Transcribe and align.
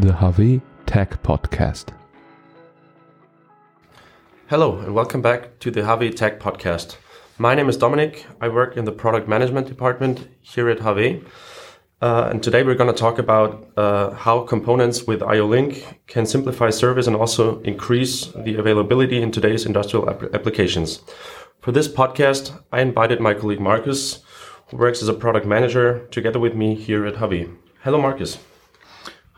the 0.00 0.14
HAWE 0.14 0.62
Tech 0.86 1.22
Podcast. 1.22 1.88
Hello, 4.46 4.78
and 4.78 4.94
welcome 4.94 5.20
back 5.20 5.58
to 5.58 5.70
the 5.70 5.84
HAWE 5.84 6.10
Tech 6.10 6.40
Podcast. 6.40 6.96
My 7.36 7.54
name 7.54 7.68
is 7.68 7.76
Dominik. 7.76 8.24
I 8.40 8.48
work 8.48 8.78
in 8.78 8.86
the 8.86 8.92
product 8.92 9.28
management 9.28 9.66
department 9.66 10.26
here 10.40 10.70
at 10.70 10.80
HAWE. 10.80 11.22
Uh, 12.00 12.28
and 12.30 12.42
today 12.42 12.62
we're 12.62 12.76
going 12.76 12.92
to 12.92 12.98
talk 12.98 13.18
about 13.18 13.68
uh, 13.76 14.12
how 14.12 14.40
components 14.40 15.06
with 15.06 15.22
IO-Link 15.22 16.00
can 16.06 16.24
simplify 16.24 16.70
service 16.70 17.06
and 17.06 17.14
also 17.14 17.60
increase 17.60 18.28
the 18.28 18.56
availability 18.56 19.20
in 19.20 19.30
today's 19.30 19.66
industrial 19.66 20.08
ap- 20.08 20.34
applications. 20.34 21.02
For 21.60 21.72
this 21.72 21.88
podcast, 21.88 22.58
I 22.72 22.80
invited 22.80 23.20
my 23.20 23.34
colleague 23.34 23.60
Marcus, 23.60 24.20
who 24.68 24.78
works 24.78 25.02
as 25.02 25.08
a 25.08 25.14
product 25.14 25.44
manager 25.44 26.06
together 26.06 26.38
with 26.38 26.54
me 26.54 26.74
here 26.74 27.04
at 27.04 27.16
HAWE. 27.16 27.50
Hello, 27.82 28.00
Marcus. 28.00 28.38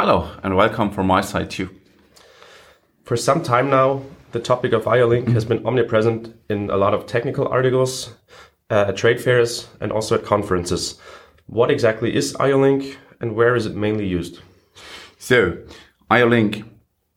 Hello, 0.00 0.30
and 0.44 0.54
welcome 0.54 0.92
from 0.92 1.08
my 1.08 1.20
side 1.20 1.50
too. 1.50 1.70
For 3.02 3.16
some 3.16 3.42
time 3.42 3.68
now, 3.68 4.04
the 4.30 4.38
topic 4.38 4.72
of 4.72 4.86
IO-Link 4.86 5.26
has 5.30 5.44
been 5.44 5.66
omnipresent 5.66 6.36
in 6.48 6.70
a 6.70 6.76
lot 6.76 6.94
of 6.94 7.06
technical 7.06 7.48
articles, 7.48 8.14
uh, 8.70 8.84
at 8.86 8.96
trade 8.96 9.20
fairs, 9.20 9.66
and 9.80 9.90
also 9.90 10.14
at 10.14 10.24
conferences. 10.24 11.00
What 11.46 11.68
exactly 11.68 12.14
is 12.14 12.36
IO-Link 12.38 12.96
and 13.20 13.34
where 13.34 13.56
is 13.56 13.66
it 13.66 13.74
mainly 13.74 14.06
used? 14.06 14.38
So, 15.18 15.58
IO-Link 16.08 16.62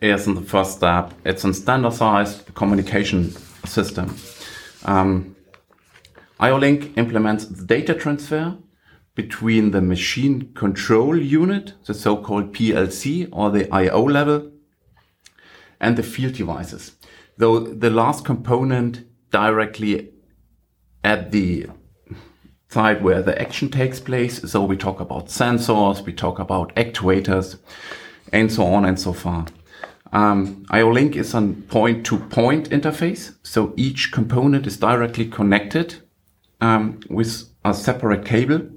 is 0.00 0.26
in 0.26 0.34
the 0.34 0.40
first 0.40 0.78
step. 0.78 1.12
It's 1.26 1.44
a 1.44 1.52
standardized 1.52 2.54
communication 2.54 3.32
system. 3.66 4.16
Um, 4.86 5.36
IO-Link 6.40 6.96
implements 6.96 7.44
the 7.44 7.66
data 7.66 7.92
transfer 7.92 8.56
between 9.14 9.70
the 9.72 9.80
machine 9.80 10.52
control 10.54 11.20
unit, 11.20 11.74
the 11.84 11.94
so-called 11.94 12.54
PLC 12.54 13.28
or 13.30 13.50
the 13.50 13.70
IO 13.72 14.02
level, 14.04 14.50
and 15.80 15.96
the 15.96 16.02
field 16.02 16.34
devices. 16.34 16.92
Though 17.36 17.60
the 17.60 17.90
last 17.90 18.24
component 18.24 19.04
directly 19.30 20.12
at 21.04 21.32
the 21.32 21.66
side 22.72 23.02
where 23.02 23.22
the 23.22 23.40
action 23.40 23.68
takes 23.68 24.00
place. 24.00 24.50
So 24.50 24.64
we 24.64 24.76
talk 24.76 25.00
about 25.00 25.26
sensors, 25.26 26.04
we 26.04 26.12
talk 26.12 26.38
about 26.38 26.74
actuators, 26.74 27.58
and 28.32 28.50
so 28.50 28.64
on 28.64 28.84
and 28.84 28.98
so 28.98 29.12
far. 29.12 29.46
Um, 30.12 30.64
IO-Link 30.70 31.16
is 31.16 31.34
a 31.34 31.42
point-to-point 31.68 32.70
interface. 32.70 33.34
So 33.42 33.72
each 33.76 34.12
component 34.12 34.66
is 34.66 34.76
directly 34.76 35.26
connected 35.26 35.96
um, 36.60 37.00
with 37.08 37.44
a 37.64 37.74
separate 37.74 38.24
cable 38.24 38.68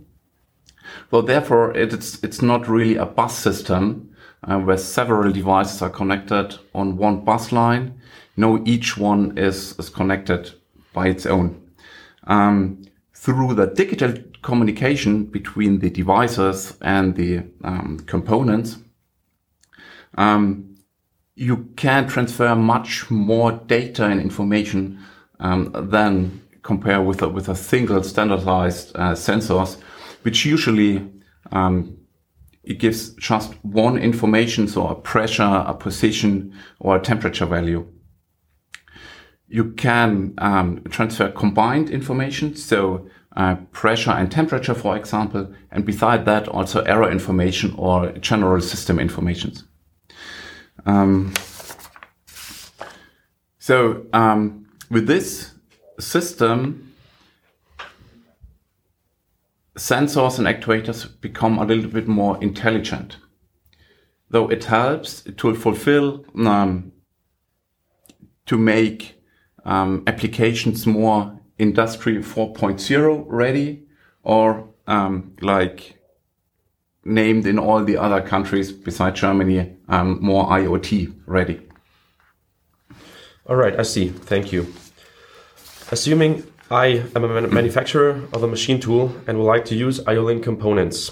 so 1.11 1.21
therefore, 1.21 1.75
it's 1.75 2.23
it's 2.23 2.41
not 2.41 2.67
really 2.67 2.95
a 2.95 3.05
bus 3.05 3.37
system 3.37 4.09
uh, 4.43 4.59
where 4.59 4.77
several 4.77 5.31
devices 5.31 5.81
are 5.81 5.89
connected 5.89 6.57
on 6.73 6.97
one 6.97 7.23
bus 7.23 7.51
line. 7.51 7.99
No, 8.37 8.61
each 8.65 8.97
one 8.97 9.37
is 9.37 9.77
is 9.79 9.89
connected 9.89 10.51
by 10.93 11.07
its 11.07 11.25
own. 11.25 11.61
Um, 12.27 12.81
through 13.13 13.55
the 13.55 13.67
digital 13.67 14.13
communication 14.41 15.25
between 15.25 15.79
the 15.79 15.89
devices 15.89 16.77
and 16.81 17.15
the 17.15 17.43
um, 17.63 17.99
components, 18.05 18.77
um, 20.17 20.75
you 21.35 21.67
can 21.75 22.07
transfer 22.07 22.55
much 22.55 23.09
more 23.09 23.51
data 23.51 24.05
and 24.05 24.21
information 24.21 24.99
um, 25.39 25.71
than 25.89 26.41
compare 26.61 27.01
with 27.01 27.21
a, 27.21 27.29
with 27.29 27.49
a 27.49 27.55
single 27.55 28.03
standardized 28.03 28.91
uh, 28.95 29.13
sensors 29.13 29.77
which 30.25 30.43
usually 30.43 31.07
um, 31.51 31.95
it 32.63 32.79
gives 32.79 33.13
just 33.13 33.53
one 33.63 33.95
information, 33.95 34.67
so 34.67 34.87
a 34.87 34.95
pressure, 34.95 35.63
a 35.67 35.75
position, 35.75 36.51
or 36.79 36.95
a 36.95 36.99
temperature 36.99 37.45
value. 37.45 37.87
You 39.47 39.73
can 39.73 40.33
um, 40.39 40.81
transfer 40.89 41.29
combined 41.29 41.91
information, 41.91 42.55
so 42.55 43.07
uh, 43.37 43.57
pressure 43.71 44.09
and 44.09 44.31
temperature, 44.31 44.73
for 44.73 44.97
example, 44.97 45.53
and 45.69 45.85
beside 45.85 46.25
that 46.25 46.47
also 46.47 46.81
error 46.85 47.11
information 47.11 47.75
or 47.77 48.11
general 48.13 48.61
system 48.61 48.99
information. 48.99 49.53
Um, 50.87 51.35
so 53.59 54.07
um, 54.11 54.65
with 54.89 55.05
this 55.05 55.51
system, 55.99 56.94
sensors 59.75 60.39
and 60.39 60.47
actuators 60.47 61.09
become 61.21 61.59
a 61.59 61.65
little 61.65 61.89
bit 61.89 62.07
more 62.07 62.41
intelligent. 62.41 63.17
Though 64.29 64.47
it 64.47 64.65
helps, 64.65 65.21
to 65.21 65.55
fulfill 65.55 66.25
um, 66.35 66.91
to 68.47 68.57
make 68.57 69.21
um, 69.63 70.03
applications 70.07 70.85
more 70.85 71.39
industry 71.57 72.17
4.0 72.17 73.25
ready 73.27 73.83
or 74.23 74.67
um, 74.87 75.35
like 75.41 75.99
named 77.03 77.45
in 77.45 77.59
all 77.59 77.83
the 77.83 77.97
other 77.97 78.21
countries 78.21 78.71
besides 78.71 79.19
Germany, 79.19 79.75
um, 79.87 80.19
more 80.21 80.45
IoT 80.47 81.13
ready. 81.27 81.61
All 83.45 83.55
right, 83.55 83.79
I 83.79 83.83
see. 83.83 84.09
Thank 84.09 84.51
you. 84.51 84.73
Assuming 85.91 86.43
I 86.71 87.03
am 87.15 87.23
a 87.23 87.41
manufacturer 87.47 88.27
of 88.33 88.41
a 88.41 88.47
machine 88.47 88.79
tool 88.79 89.15
and 89.27 89.37
would 89.37 89.45
like 89.45 89.65
to 89.65 89.75
use 89.75 89.99
IO-Link 90.07 90.43
components. 90.43 91.11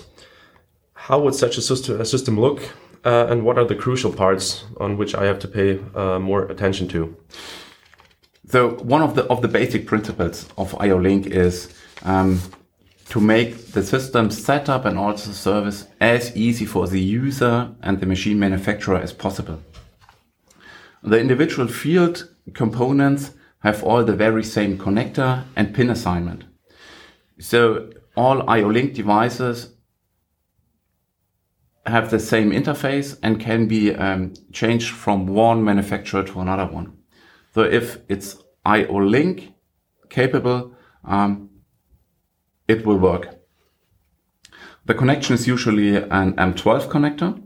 How 0.95 1.19
would 1.19 1.35
such 1.35 1.57
a 1.57 1.61
system, 1.61 2.01
a 2.01 2.05
system 2.05 2.39
look 2.39 2.63
uh, 3.05 3.27
and 3.29 3.43
what 3.43 3.59
are 3.59 3.65
the 3.65 3.75
crucial 3.75 4.11
parts 4.11 4.65
on 4.77 4.97
which 4.97 5.13
I 5.13 5.25
have 5.25 5.37
to 5.39 5.47
pay 5.47 5.79
uh, 5.93 6.17
more 6.17 6.45
attention 6.45 6.87
to? 6.89 7.15
So 8.47 8.71
one 8.77 9.03
of 9.03 9.13
the 9.13 9.25
of 9.25 9.43
the 9.43 9.47
basic 9.47 9.85
principles 9.85 10.47
of 10.57 10.75
IO-Link 10.79 11.27
is 11.27 11.71
um, 12.01 12.41
to 13.09 13.21
make 13.21 13.73
the 13.73 13.83
system 13.83 14.31
setup 14.31 14.85
and 14.85 14.97
also 14.97 15.31
service 15.31 15.85
as 16.01 16.35
easy 16.35 16.65
for 16.65 16.87
the 16.87 16.99
user 16.99 17.69
and 17.83 17.99
the 17.99 18.07
machine 18.07 18.39
manufacturer 18.39 18.97
as 18.97 19.13
possible. 19.13 19.61
The 21.03 21.19
individual 21.19 21.67
field 21.67 22.27
components 22.53 23.31
have 23.63 23.84
all 23.84 24.03
the 24.03 24.16
very 24.16 24.44
same 24.44 24.78
connector 24.78 25.46
and 25.56 25.74
pin 25.74 25.90
assignment. 25.90 26.44
So 27.40 27.90
all 28.16 28.47
IO-Link 28.50 28.94
devices 28.94 29.74
have 31.85 32.12
the 32.12 32.19
same 32.19 32.51
interface 32.51 33.18
and 33.22 33.40
can 33.40 33.68
be 33.68 33.94
um, 33.96 34.34
changed 34.51 34.90
from 34.91 35.28
one 35.28 35.63
manufacturer 35.63 36.24
to 36.24 36.40
another 36.40 36.66
one. 36.66 36.97
So 37.53 37.62
if 37.62 38.00
it's 38.07 38.38
IO-Link 38.66 39.53
capable, 40.09 40.75
um, 41.03 41.50
it 42.68 42.85
will 42.85 42.97
work. 42.97 43.40
The 44.85 44.94
connection 44.94 45.35
is 45.35 45.47
usually 45.47 45.95
an 45.95 46.34
M12 46.34 46.90
connector 46.90 47.42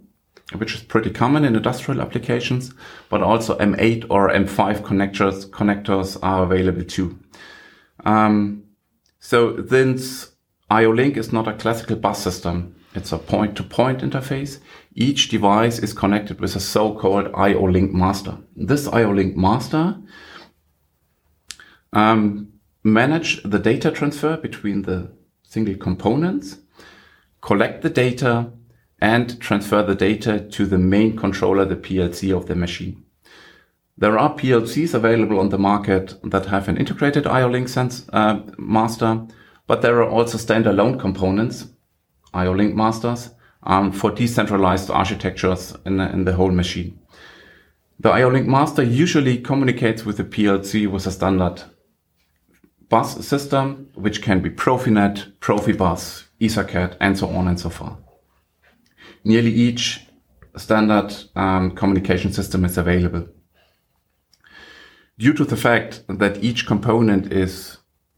which 0.56 0.76
is 0.76 0.82
pretty 0.82 1.10
common 1.10 1.44
in 1.44 1.56
industrial 1.56 2.02
applications, 2.02 2.74
but 3.10 3.22
also 3.22 3.58
M8 3.58 4.06
or 4.10 4.30
M5 4.30 4.82
connectors, 4.82 5.50
connectors 5.50 6.18
are 6.24 6.44
available 6.44 6.84
too. 6.84 7.20
Um, 8.06 8.64
so 9.20 9.66
since 9.66 10.32
IO-Link 10.70 11.16
is 11.18 11.32
not 11.32 11.48
a 11.48 11.54
classical 11.54 11.96
bus 11.96 12.22
system. 12.22 12.76
It's 12.94 13.12
a 13.12 13.18
point-to-point 13.18 14.00
-point 14.00 14.10
interface. 14.10 14.60
Each 14.96 15.30
device 15.30 15.80
is 15.80 15.94
connected 15.94 16.40
with 16.40 16.56
a 16.56 16.60
so-called 16.60 17.30
IO-Link 17.34 17.94
master. 17.94 18.38
This 18.56 18.88
IO-Link 18.88 19.38
master 19.38 19.96
um, 21.94 22.48
manage 22.84 23.44
the 23.44 23.60
data 23.60 23.92
transfer 23.92 24.38
between 24.38 24.82
the 24.82 25.10
single 25.44 25.76
components, 25.76 26.58
collect 27.42 27.82
the 27.82 27.90
data, 27.90 28.52
and 29.00 29.40
transfer 29.40 29.84
the 29.84 29.96
data 29.96 30.40
to 30.40 30.66
the 30.66 30.78
main 30.78 31.16
controller, 31.16 31.66
the 31.66 31.76
PLC 31.76 32.36
of 32.36 32.48
the 32.48 32.56
machine. 32.56 33.04
There 33.98 34.18
are 34.18 34.36
PLCs 34.36 34.94
available 34.94 35.40
on 35.40 35.50
the 35.50 35.58
market 35.58 36.16
that 36.24 36.48
have 36.48 36.68
an 36.68 36.78
integrated 36.78 37.26
IO-Link 37.26 37.68
sense, 37.68 38.06
uh, 38.14 38.42
master, 38.58 39.26
but 39.66 39.82
there 39.82 40.02
are 40.02 40.10
also 40.10 40.38
standalone 40.38 41.00
components, 41.00 41.68
IO-Link 42.34 42.76
masters, 42.76 43.32
um, 43.64 43.92
for 43.92 44.12
decentralized 44.12 44.90
architectures 44.90 45.76
in 45.86 45.98
the, 45.98 46.10
in 46.12 46.26
the 46.26 46.34
whole 46.34 46.52
machine. 46.52 47.00
The 48.00 48.12
IO-Link 48.12 48.48
master 48.48 48.84
usually 48.84 49.40
communicates 49.40 50.06
with 50.06 50.18
the 50.18 50.24
PLC 50.24 50.88
with 50.88 51.08
a 51.08 51.12
standard 51.12 51.64
bus 52.90 53.26
system, 53.26 53.90
which 53.96 54.22
can 54.22 54.42
be 54.42 54.52
Profinet, 54.52 55.34
Profibus, 55.40 56.26
EtherCAT, 56.40 56.96
and 57.02 57.18
so 57.18 57.28
on 57.30 57.48
and 57.48 57.60
so 57.60 57.70
forth 57.70 57.98
nearly 59.28 59.52
each 59.52 60.08
standard 60.56 61.14
um, 61.36 61.72
communication 61.72 62.32
system 62.32 62.64
is 62.66 62.78
available. 62.78 63.28
Due 65.20 65.34
to 65.34 65.44
the 65.44 65.58
fact 65.58 66.04
that 66.08 66.44
each 66.44 66.66
component 66.66 67.32
is 67.34 67.78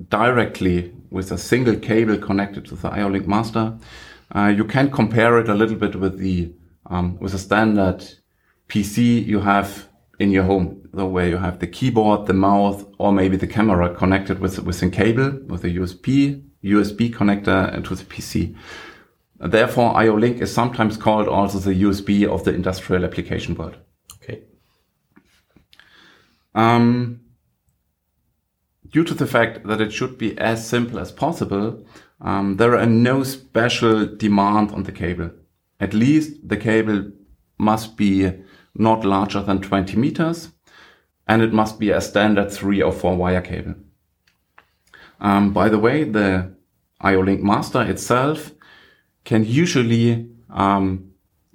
directly 0.09 0.93
with 1.09 1.31
a 1.31 1.37
single 1.37 1.75
cable 1.75 2.17
connected 2.17 2.65
to 2.65 2.75
the 2.75 2.89
IO-Link 2.89 3.27
master, 3.27 3.77
uh, 4.35 4.53
you 4.55 4.63
can 4.63 4.91
compare 4.91 5.39
it 5.39 5.49
a 5.49 5.55
little 5.55 5.75
bit 5.75 5.95
with 5.95 6.19
the 6.19 6.53
um, 6.85 7.17
with 7.19 7.33
a 7.33 7.37
standard 7.37 8.03
PC 8.67 9.25
you 9.25 9.39
have 9.41 9.87
in 10.19 10.31
your 10.31 10.43
home, 10.43 10.87
the 10.93 11.05
where 11.05 11.27
you 11.27 11.37
have 11.37 11.59
the 11.59 11.67
keyboard, 11.67 12.27
the 12.27 12.33
mouse, 12.33 12.83
or 12.97 13.11
maybe 13.11 13.37
the 13.37 13.47
camera 13.47 13.93
connected 13.95 14.39
with 14.39 14.59
with 14.59 14.81
a 14.83 14.89
cable 14.89 15.31
with 15.47 15.63
a 15.63 15.69
USB 15.69 16.43
USB 16.63 17.11
connector 17.11 17.83
to 17.83 17.95
the 17.95 18.03
PC. 18.03 18.55
Therefore, 19.39 19.95
IO-Link 19.95 20.41
is 20.41 20.53
sometimes 20.53 20.97
called 20.97 21.27
also 21.27 21.59
the 21.59 21.83
USB 21.83 22.27
of 22.27 22.43
the 22.43 22.53
industrial 22.53 23.05
application 23.05 23.55
world. 23.55 23.77
Okay. 24.21 24.43
Um, 26.53 27.21
due 28.89 29.05
to 29.05 29.13
the 29.13 29.25
fact 29.25 29.65
that 29.65 29.79
it 29.79 29.93
should 29.93 30.17
be 30.17 30.37
as 30.37 30.67
simple 30.67 30.99
as 30.99 31.13
possible, 31.13 31.85
um, 32.19 32.57
there 32.57 32.77
are 32.77 32.85
no 32.85 33.23
special 33.23 34.05
demand 34.05 34.71
on 34.71 34.83
the 34.83 34.91
cable. 34.91 35.31
At 35.79 35.93
least 35.93 36.47
the 36.47 36.57
cable 36.57 37.11
must 37.57 37.95
be 37.95 38.33
not 38.75 39.05
larger 39.05 39.41
than 39.41 39.61
20 39.61 39.95
meters 39.95 40.49
and 41.27 41.41
it 41.41 41.53
must 41.53 41.79
be 41.79 41.91
a 41.91 42.01
standard 42.01 42.51
three 42.51 42.81
or 42.81 42.91
four 42.91 43.15
wire 43.15 43.41
cable. 43.41 43.75
Um, 45.21 45.53
by 45.53 45.69
the 45.69 45.79
way, 45.79 46.03
the 46.03 46.55
IO-Link 47.01 47.41
master 47.41 47.81
itself 47.83 48.51
can 49.23 49.45
usually 49.45 50.29
um, 50.49 51.11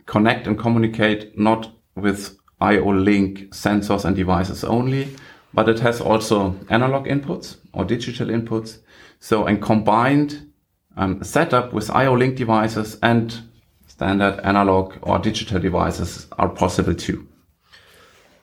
connect 0.07 0.47
and 0.47 0.59
communicate 0.59 1.39
not 1.39 1.73
with 1.95 2.37
IO-Link 2.61 3.51
sensors 3.51 4.05
and 4.05 4.17
devices 4.17 4.65
only, 4.65 5.09
but 5.53 5.69
it 5.69 5.81
has 5.81 6.01
also 6.01 6.59
analog 6.71 7.07
inputs 7.07 7.57
or 7.73 7.85
digital 7.85 8.29
inputs. 8.29 8.79
So 9.21 9.47
a 9.47 9.57
combined 9.57 10.51
um, 10.97 11.23
setup 11.23 11.73
with 11.73 11.91
IO-Link 11.91 12.37
devices 12.37 12.99
and 13.03 13.43
standard 13.87 14.41
analog 14.45 14.95
or 15.03 15.19
digital 15.19 15.61
devices 15.61 16.27
are 16.39 16.49
possible 16.49 16.95
too. 16.95 17.27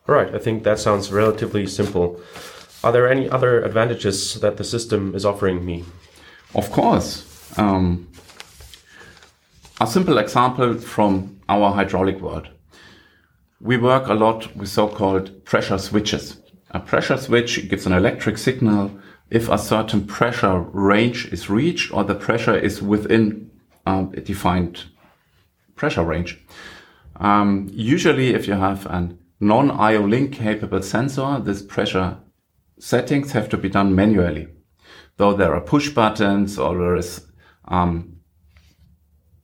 All 0.08 0.16
right, 0.16 0.34
I 0.34 0.40
think 0.40 0.64
that 0.64 0.80
sounds 0.80 1.12
relatively 1.12 1.68
simple. 1.68 2.20
Are 2.84 2.92
there 2.92 3.10
any 3.10 3.30
other 3.30 3.64
advantages 3.64 4.40
that 4.42 4.58
the 4.58 4.64
system 4.64 5.14
is 5.14 5.26
offering 5.26 5.64
me? 5.64 5.86
Of 6.56 6.72
course. 6.72 7.28
Um, 7.58 8.08
a 9.82 9.88
simple 9.88 10.20
example 10.20 10.76
from 10.76 11.42
our 11.50 11.74
hydraulic 11.74 12.22
world. 12.22 12.48
We 13.60 13.78
work 13.78 14.08
a 14.08 14.14
lot 14.14 14.56
with 14.56 14.70
so-called 14.70 15.44
pressure 15.44 15.80
switches. 15.80 16.38
A 16.70 16.80
pressure 16.80 17.18
switch 17.18 17.68
gives 17.68 17.88
an 17.88 17.94
electric 17.94 18.38
signal 18.38 18.92
if 19.32 19.50
a 19.50 19.58
certain 19.58 20.06
pressure 20.06 20.60
range 20.60 21.34
is 21.34 21.50
reached 21.50 21.92
or 21.92 22.04
the 22.04 22.14
pressure 22.14 22.56
is 22.56 22.80
within 22.80 23.50
um, 23.88 24.14
a 24.16 24.22
defined 24.22 24.84
pressure 25.76 26.04
range. 26.04 26.40
Um, 27.16 27.68
usually, 27.72 28.36
if 28.36 28.48
you 28.48 28.54
have 28.54 28.86
a 28.86 29.10
non-IO 29.40 30.08
link 30.08 30.34
capable 30.34 30.84
sensor, 30.84 31.40
this 31.40 31.64
pressure 31.64 32.20
settings 32.78 33.32
have 33.32 33.50
to 33.50 33.58
be 33.58 33.70
done 33.70 33.96
manually. 33.96 34.48
Though 35.18 35.34
there 35.34 35.56
are 35.56 35.62
push 35.62 35.90
buttons 35.90 36.60
or 36.60 36.78
there 36.78 36.96
is 36.96 37.26
um, 37.68 38.21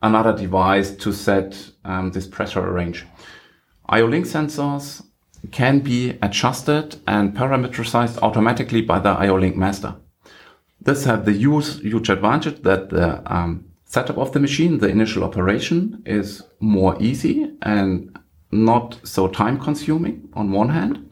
another 0.01 0.35
device 0.35 0.91
to 0.95 1.11
set 1.11 1.71
um, 1.83 2.11
this 2.11 2.27
pressure 2.27 2.71
range. 2.71 3.05
IO-Link 3.89 4.25
sensors 4.25 5.03
can 5.51 5.79
be 5.79 6.17
adjusted 6.21 6.97
and 7.07 7.35
parameterized 7.35 8.17
automatically 8.21 8.81
by 8.81 8.99
the 8.99 9.09
IO-Link 9.09 9.55
master. 9.55 9.95
This 10.81 11.05
has 11.05 11.25
the 11.25 11.33
huge, 11.33 11.81
huge 11.81 12.09
advantage 12.09 12.61
that 12.63 12.89
the 12.89 13.21
um, 13.33 13.65
setup 13.85 14.17
of 14.17 14.31
the 14.33 14.39
machine, 14.39 14.79
the 14.79 14.89
initial 14.89 15.23
operation 15.23 16.01
is 16.05 16.43
more 16.59 16.95
easy 17.01 17.51
and 17.61 18.17
not 18.51 18.99
so 19.03 19.27
time 19.27 19.59
consuming 19.59 20.29
on 20.33 20.51
one 20.51 20.69
hand. 20.69 21.09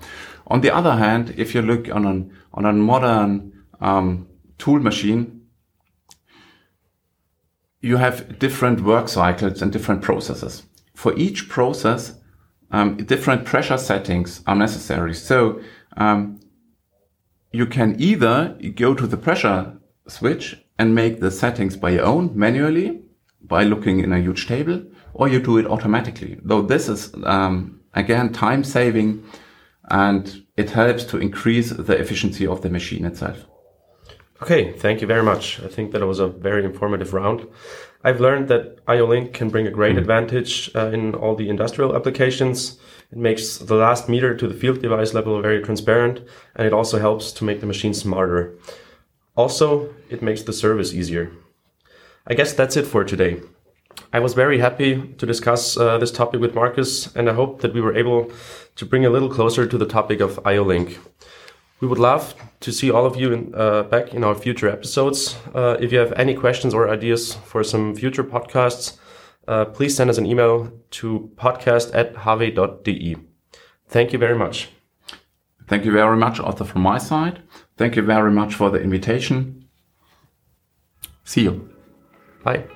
On 0.48 0.62
the 0.62 0.74
other 0.74 0.94
hand, 0.96 1.34
if 1.38 1.56
you 1.56 1.62
look 1.62 1.90
on 1.90 2.06
an, 2.06 2.32
on 2.54 2.66
a 2.66 2.74
modern 2.74 3.52
um, 3.82 4.28
tool 4.58 4.80
machine, 4.80 5.35
you 7.86 7.98
have 7.98 8.40
different 8.40 8.82
work 8.82 9.08
cycles 9.08 9.62
and 9.62 9.72
different 9.72 10.02
processes. 10.02 10.64
For 10.96 11.16
each 11.16 11.48
process, 11.48 12.20
um, 12.72 12.98
different 12.98 13.46
pressure 13.46 13.78
settings 13.78 14.42
are 14.48 14.56
necessary. 14.56 15.14
So 15.14 15.62
um, 15.96 16.40
you 17.52 17.68
can 17.68 17.96
either 18.00 18.58
go 18.74 18.96
to 18.96 19.06
the 19.06 19.18
pressure 19.18 19.78
switch 20.08 20.58
and 20.80 20.96
make 20.96 21.20
the 21.20 21.30
settings 21.30 21.78
by 21.78 21.92
your 21.92 22.06
own 22.06 22.32
manually 22.34 23.04
by 23.42 23.64
looking 23.64 24.00
in 24.00 24.12
a 24.12 24.20
huge 24.20 24.48
table, 24.48 24.84
or 25.14 25.28
you 25.28 25.40
do 25.40 25.60
it 25.60 25.68
automatically. 25.68 26.40
Though 26.44 26.64
this 26.64 26.90
is 26.90 27.14
um, 27.24 27.82
again 27.94 28.34
time 28.34 28.64
saving, 28.64 29.24
and 29.92 30.44
it 30.58 30.72
helps 30.72 31.04
to 31.04 31.20
increase 31.20 31.70
the 31.70 31.98
efficiency 32.04 32.48
of 32.48 32.62
the 32.64 32.70
machine 32.72 33.06
itself. 33.06 33.46
Okay, 34.42 34.74
thank 34.74 35.00
you 35.00 35.08
very 35.08 35.24
much. 35.24 35.62
I 35.62 35.68
think 35.70 35.92
that 35.92 36.02
it 36.02 36.06
was 36.06 36.20
a 36.20 36.28
very 36.28 36.66
informative 36.66 37.14
round. 37.14 37.48
I've 38.04 38.20
learned 38.20 38.50
that 38.50 38.80
IO-Link 38.86 39.34
can 39.34 39.50
bring 39.50 39.66
a 39.66 39.72
great 39.72 39.98
advantage 39.98 40.70
uh, 40.76 40.88
in 40.88 41.16
all 41.16 41.36
the 41.36 41.50
industrial 41.50 41.96
applications. 41.96 42.78
It 43.12 43.18
makes 43.18 43.58
the 43.58 43.76
last 43.76 44.10
meter 44.10 44.36
to 44.36 44.48
the 44.48 44.54
field 44.54 44.82
device 44.82 45.14
level 45.14 45.42
very 45.42 45.64
transparent, 45.64 46.20
and 46.56 46.68
it 46.68 46.74
also 46.74 47.00
helps 47.00 47.32
to 47.32 47.46
make 47.46 47.62
the 47.62 47.66
machine 47.66 47.94
smarter. 47.94 48.58
Also, 49.38 49.94
it 50.10 50.22
makes 50.22 50.44
the 50.44 50.54
service 50.54 50.94
easier. 50.94 51.32
I 52.28 52.34
guess 52.34 52.52
that's 52.52 52.76
it 52.76 52.86
for 52.86 53.06
today. 53.06 53.40
I 54.12 54.20
was 54.20 54.34
very 54.34 54.60
happy 54.60 55.14
to 55.18 55.26
discuss 55.26 55.78
uh, 55.78 55.98
this 55.98 56.12
topic 56.12 56.42
with 56.42 56.54
Marcus, 56.54 57.16
and 57.16 57.30
I 57.30 57.34
hope 57.34 57.62
that 57.62 57.74
we 57.74 57.80
were 57.80 57.96
able 57.96 58.32
to 58.76 58.86
bring 58.86 59.06
a 59.06 59.10
little 59.10 59.30
closer 59.30 59.66
to 59.66 59.78
the 59.78 59.86
topic 59.86 60.20
of 60.20 60.46
IO-Link. 60.46 61.00
We 61.82 61.88
would 61.88 62.00
love 62.00 62.34
to 62.62 62.72
see 62.72 62.90
all 62.90 63.06
of 63.06 63.16
you 63.16 63.34
in, 63.34 63.54
uh, 63.54 63.84
back 63.84 64.14
in 64.14 64.24
our 64.24 64.36
future 64.36 64.70
episodes. 64.70 65.36
Uh, 65.54 65.78
if 65.80 65.92
you 65.92 66.00
have 66.00 66.14
any 66.14 66.34
questions 66.34 66.74
or 66.74 66.90
ideas 66.90 67.34
for 67.34 67.64
some 67.64 67.96
future 67.96 68.24
podcasts, 68.24 68.98
uh, 69.48 69.66
please 69.66 69.96
send 69.96 70.10
us 70.10 70.18
an 70.18 70.26
email 70.26 70.72
to 70.92 71.30
podcast 71.36 71.94
at 71.94 72.16
hv.de. 72.16 73.16
Thank 73.88 74.14
you 74.14 74.20
very 74.20 74.38
much. 74.38 74.70
Thank 75.68 75.86
you 75.86 75.92
very 75.92 76.18
much, 76.18 76.40
also 76.40 76.64
from 76.64 76.82
my 76.82 76.98
side. 76.98 77.42
Thank 77.78 77.96
you 77.96 78.04
very 78.04 78.32
much 78.32 78.56
for 78.56 78.70
the 78.70 78.80
invitation. 78.80 79.66
See 81.24 81.44
you. 81.44 81.70
Bye. 82.44 82.75